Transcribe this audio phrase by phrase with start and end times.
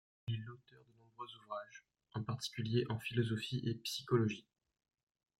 [0.27, 4.47] Il est l'auteur de nombreux ouvrages, en particulier en philosophie et psychologie.